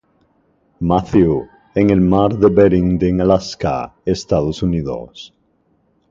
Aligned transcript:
Matthew, 0.79 1.47
en 1.75 1.91
el 1.91 1.99
Mar 2.01 2.33
de 2.39 2.49
Bering 2.49 2.97
en 3.03 3.21
Alaska, 3.21 3.93
Estados 4.03 4.63
Unidos. 4.63 5.31